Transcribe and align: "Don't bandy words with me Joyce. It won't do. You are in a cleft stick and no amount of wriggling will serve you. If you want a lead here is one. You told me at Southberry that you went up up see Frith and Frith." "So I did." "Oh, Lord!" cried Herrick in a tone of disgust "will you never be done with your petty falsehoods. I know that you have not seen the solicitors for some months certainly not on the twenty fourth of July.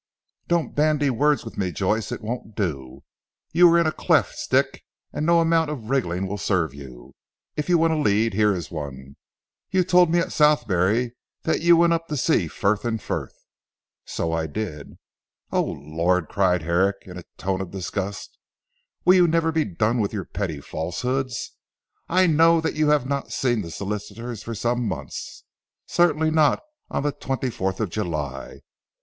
"Don't 0.47 0.73
bandy 0.73 1.11
words 1.11 1.45
with 1.45 1.59
me 1.59 1.69
Joyce. 1.71 2.11
It 2.11 2.21
won't 2.23 2.55
do. 2.55 3.03
You 3.51 3.69
are 3.69 3.77
in 3.77 3.85
a 3.85 3.91
cleft 3.91 4.33
stick 4.33 4.83
and 5.13 5.27
no 5.27 5.41
amount 5.41 5.69
of 5.69 5.91
wriggling 5.91 6.25
will 6.25 6.39
serve 6.39 6.73
you. 6.73 7.13
If 7.55 7.69
you 7.69 7.77
want 7.77 7.93
a 7.93 7.97
lead 7.97 8.33
here 8.33 8.51
is 8.51 8.71
one. 8.71 9.15
You 9.69 9.83
told 9.83 10.09
me 10.09 10.17
at 10.17 10.31
Southberry 10.31 11.13
that 11.43 11.61
you 11.61 11.77
went 11.77 11.93
up 11.93 12.09
up 12.11 12.17
see 12.17 12.47
Frith 12.47 12.83
and 12.83 12.99
Frith." 12.99 13.45
"So 14.03 14.33
I 14.33 14.47
did." 14.47 14.97
"Oh, 15.51 15.61
Lord!" 15.61 16.27
cried 16.29 16.63
Herrick 16.63 16.95
in 17.03 17.19
a 17.19 17.23
tone 17.37 17.61
of 17.61 17.69
disgust 17.69 18.39
"will 19.05 19.13
you 19.13 19.27
never 19.27 19.51
be 19.51 19.65
done 19.65 19.99
with 19.99 20.13
your 20.13 20.25
petty 20.25 20.61
falsehoods. 20.61 21.51
I 22.09 22.25
know 22.25 22.59
that 22.59 22.73
you 22.73 22.89
have 22.89 23.05
not 23.05 23.31
seen 23.31 23.61
the 23.61 23.69
solicitors 23.69 24.41
for 24.41 24.55
some 24.55 24.87
months 24.87 25.43
certainly 25.85 26.31
not 26.31 26.59
on 26.89 27.03
the 27.03 27.11
twenty 27.11 27.51
fourth 27.51 27.79
of 27.79 27.91
July. 27.91 28.61